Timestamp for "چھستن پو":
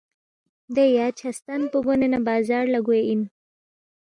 1.19-1.77